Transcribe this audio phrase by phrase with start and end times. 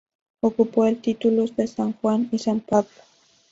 [0.39, 2.89] Ocupó el titulus de San Juan y San Pablo.